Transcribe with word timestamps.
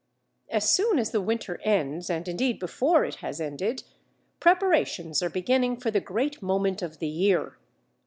As 0.49 0.67
soon 0.67 0.97
as 0.97 1.11
the 1.11 1.21
winter 1.21 1.61
ends, 1.63 2.09
and 2.09 2.27
indeed 2.27 2.57
before 2.57 3.05
it 3.05 3.17
has 3.17 3.39
ended, 3.39 3.83
preparations 4.39 5.21
are 5.21 5.29
beginning 5.29 5.77
for 5.79 5.91
the 5.91 6.01
great 6.01 6.41
moment 6.41 6.81
of 6.81 6.97
the 6.97 7.07
year. 7.07 7.59